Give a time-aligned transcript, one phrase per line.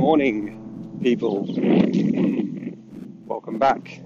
[0.00, 1.44] morning, people.
[3.26, 4.00] Welcome back.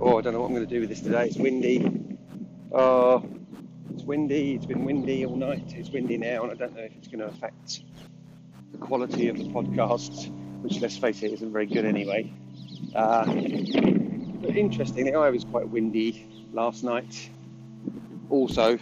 [0.00, 1.26] Oh, I don't know what I'm going to do with this today.
[1.26, 2.16] It's windy.
[2.70, 3.28] Oh,
[3.92, 4.54] it's windy.
[4.54, 5.74] It's been windy all night.
[5.76, 7.82] It's windy now, and I don't know if it's going to affect
[8.70, 10.30] the quality of the podcast,
[10.62, 12.32] which, let's face it, isn't very good anyway.
[12.94, 17.28] Uh, but interestingly, I was quite windy last night.
[18.30, 18.78] Also,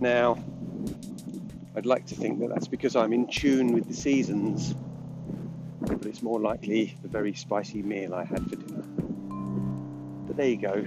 [0.00, 0.42] now
[1.76, 4.74] I'd like to think that that's because I'm in tune with the seasons,
[5.80, 8.82] but it's more likely the very spicy meal I had for dinner.
[10.26, 10.84] But there you go.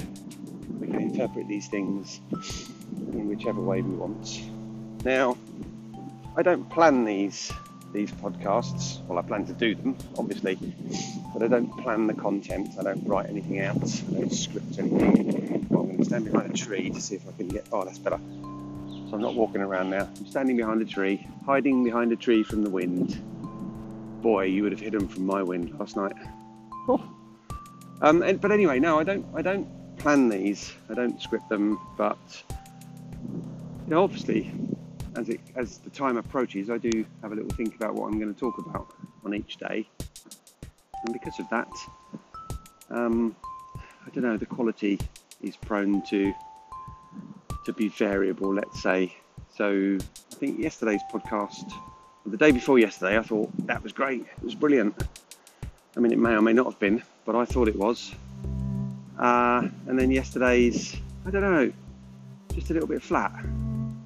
[0.79, 4.41] We can interpret these things in whichever way we want.
[5.05, 5.37] Now,
[6.35, 7.51] I don't plan these
[7.93, 9.05] these podcasts.
[9.05, 10.55] Well, I plan to do them, obviously,
[11.33, 12.69] but I don't plan the content.
[12.79, 13.75] I don't write anything out.
[13.75, 15.67] I don't script anything.
[15.69, 17.65] Well, I'm going to stand behind a tree to see if I can get.
[17.71, 18.19] Oh, that's better.
[19.11, 20.07] So I'm not walking around now.
[20.07, 23.21] I'm standing behind a tree, hiding behind a tree from the wind.
[24.21, 26.15] Boy, you would have hidden from my wind last night.
[26.87, 27.03] Oh.
[28.03, 29.23] Um, and, but anyway, no, I don't.
[29.35, 30.73] I don't plan these.
[30.89, 31.79] I don't script them.
[31.97, 32.17] But
[33.29, 33.43] you
[33.85, 34.51] know, obviously,
[35.15, 38.17] as it as the time approaches, I do have a little think about what I'm
[38.17, 38.91] going to talk about
[39.23, 39.87] on each day.
[41.05, 41.69] And because of that,
[42.89, 43.35] um,
[43.75, 44.35] I don't know.
[44.35, 44.97] The quality
[45.43, 46.33] is prone to
[47.65, 49.15] to be variable, let's say.
[49.55, 51.71] So I think yesterday's podcast,
[52.25, 54.21] the day before yesterday, I thought that was great.
[54.21, 54.95] It was brilliant.
[55.95, 58.13] I mean, it may or may not have been, but I thought it was.
[59.19, 60.95] Uh, and then yesterday's,
[61.25, 61.71] I don't know,
[62.53, 63.33] just a little bit flat,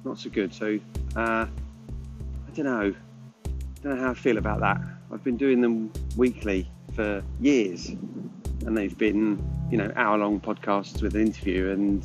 [0.04, 0.52] not so good.
[0.52, 0.78] So
[1.14, 4.80] uh, I don't know, I don't know how I feel about that.
[5.12, 11.14] I've been doing them weekly for years, and they've been, you know, hour-long podcasts with
[11.14, 12.04] an interview, and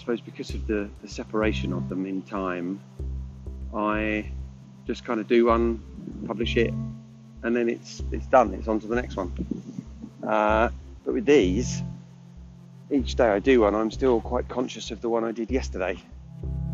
[0.00, 2.80] suppose because of the, the separation of them in time,
[3.74, 4.30] I
[4.86, 5.82] just kind of do one,
[6.26, 6.72] publish it,
[7.42, 8.54] and then it's it's done.
[8.54, 9.30] It's on to the next one.
[10.26, 10.70] Uh,
[11.04, 11.82] but with these,
[12.90, 15.98] each day I do one, I'm still quite conscious of the one I did yesterday,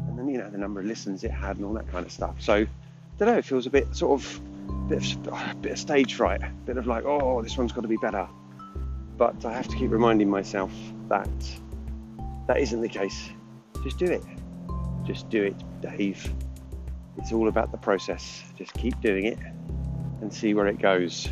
[0.08, 2.12] and then you know the number of listens it had and all that kind of
[2.12, 2.37] stuff.
[2.41, 2.69] So I
[3.19, 3.38] don't know.
[3.38, 4.41] It feels a bit sort of
[4.88, 7.81] bit of, a bit of stage fright, a bit of like, oh, this one's got
[7.81, 8.28] to be better.
[9.19, 10.70] But I have to keep reminding myself
[11.08, 11.28] that
[12.46, 13.30] that isn't the case.
[13.82, 14.22] Just do it.
[15.04, 16.32] Just do it, Dave.
[17.18, 18.44] It's all about the process.
[18.56, 19.38] Just keep doing it
[20.20, 21.28] and see where it goes.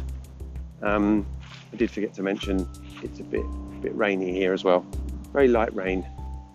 [0.83, 1.27] Um,
[1.73, 2.69] I did forget to mention
[3.03, 4.87] it's a bit a bit rainy here as well.
[5.33, 6.07] Very light rain.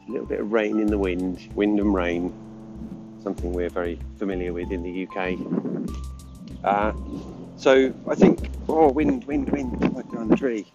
[0.08, 2.34] A little bit of rain in the wind, wind and rain.
[3.22, 5.38] Something we're very familiar with in the UK.
[6.64, 6.94] Uh,
[7.58, 10.72] so I think, oh, wind, wind, wind, right down the tree.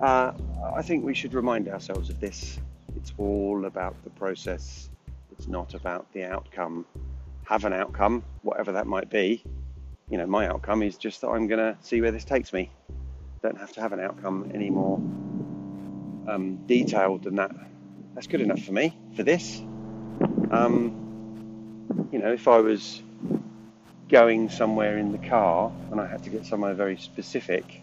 [0.00, 0.32] Uh,
[0.74, 2.58] I think we should remind ourselves of this
[2.96, 4.90] it's all about the process,
[5.32, 6.86] it's not about the outcome.
[7.44, 9.44] Have an outcome, whatever that might be.
[10.10, 12.70] You know, my outcome is just that I'm going to see where this takes me.
[13.42, 14.96] Don't have to have an outcome any more
[16.26, 17.54] um, detailed than that.
[18.14, 19.60] That's good enough for me for this.
[20.50, 23.02] Um, you know, if I was
[24.08, 27.82] going somewhere in the car and I had to get somewhere very specific,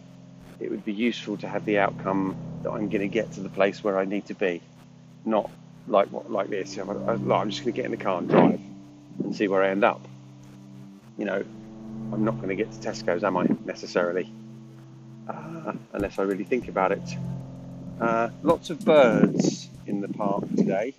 [0.59, 3.50] it would be useful to have the outcome that I'm going to get to the
[3.50, 4.62] place where I need to be
[5.25, 5.50] not
[5.88, 6.78] like like this.
[6.78, 8.59] I'm, I'm just going to get in the car and drive
[9.23, 10.01] and see where I end up.
[11.17, 11.44] You know,
[12.11, 14.31] I'm not going to get to Tesco's, am I necessarily?
[15.28, 17.17] Uh, unless I really think about it.
[18.00, 20.94] Uh, lots of birds in the park today,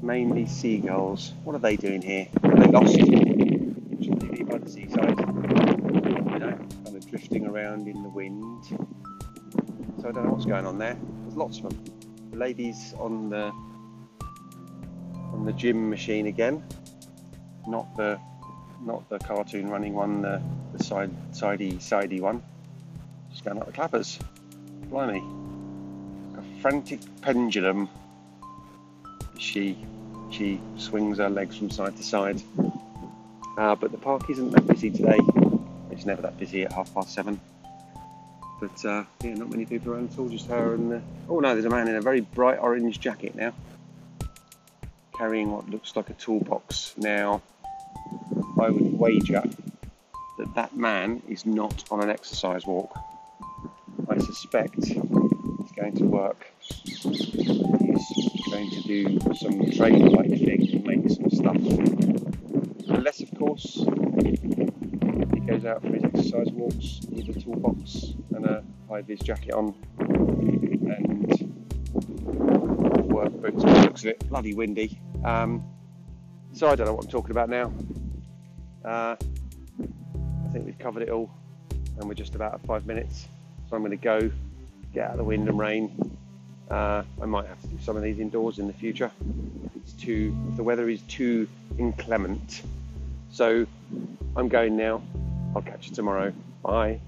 [0.00, 1.32] mainly seagulls.
[1.42, 2.28] What are they doing here?
[2.42, 2.94] Are they lost?
[2.94, 5.18] Should they by the seaside?
[5.18, 8.64] You know, kind of drifting around in the wind.
[8.66, 10.96] So I don't know what's going on there.
[11.22, 11.93] There's lots of them
[12.34, 13.52] ladies on the
[15.32, 16.62] on the gym machine again,
[17.66, 18.18] not the
[18.82, 20.42] not the cartoon running one, the,
[20.76, 22.42] the side sidey sidey one.
[23.30, 24.18] Just going up the clappers.
[24.90, 25.22] Blimey.
[26.38, 27.88] A frantic pendulum.
[29.38, 29.76] She
[30.30, 32.42] she swings her legs from side to side.
[33.56, 35.18] Uh, but the park isn't that busy today.
[35.90, 37.40] It's never that busy at half past seven.
[38.60, 40.92] But uh, yeah, not many people around at all, just her and.
[40.92, 43.52] Uh, oh no, there's a man in a very bright orange jacket now,
[45.18, 46.94] carrying what looks like a toolbox.
[46.96, 47.42] Now,
[48.60, 49.42] I would wager
[50.38, 52.96] that that man is not on an exercise walk.
[54.08, 54.94] I suspect he's
[55.76, 56.46] going to work.
[56.60, 57.02] He's
[58.50, 61.56] going to do some trade-like thing and make some stuff.
[62.88, 63.84] Unless, of course,
[65.34, 69.54] he goes out for his exercise walks with a toolbox and a high vis jacket
[69.54, 71.44] on and
[73.12, 73.62] work boots.
[73.64, 74.98] Looks a bit bloody windy.
[75.24, 75.64] Um,
[76.52, 77.72] so I don't know what I'm talking about now.
[78.84, 81.30] Uh, I think we've covered it all,
[81.98, 83.26] and we're just about at five minutes.
[83.68, 84.30] So I'm going to go
[84.92, 86.16] get out of the wind and rain.
[86.70, 89.10] Uh, I might have to do some of these indoors in the future
[89.66, 91.48] if it's too if the weather is too
[91.78, 92.62] inclement.
[93.30, 93.66] So
[94.36, 95.02] I'm going now.
[95.54, 96.32] I'll catch you tomorrow.
[96.62, 97.00] Bye.